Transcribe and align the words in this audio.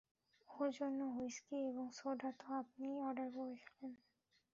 ওর 0.49 0.69
জন্য 0.77 0.99
হুইস্কি 1.13 1.57
এবং 1.69 1.85
সোডা 1.91 2.29
তো 2.39 2.45
আপনিই 2.61 2.97
অর্ডার 2.99 3.29
করেছিলেন। 3.35 3.93